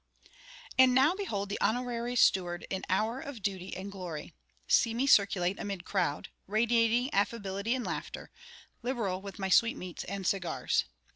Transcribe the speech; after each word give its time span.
And 0.79 0.95
now 0.95 1.13
behold 1.13 1.49
the 1.49 1.61
honorary 1.61 2.15
steward 2.15 2.65
in 2.71 2.81
hour 2.89 3.19
of 3.19 3.43
duty 3.43 3.77
and 3.77 3.91
glory; 3.91 4.33
see 4.67 4.95
me 4.95 5.05
circulate 5.05 5.59
amid 5.59 5.85
crowd, 5.85 6.29
radiating 6.47 7.13
affability 7.13 7.75
and 7.75 7.85
laughter, 7.85 8.31
liberal 8.81 9.21
with 9.21 9.37
my 9.37 9.49
sweetmeats 9.49 10.03
and 10.05 10.25
cigars. 10.25 10.85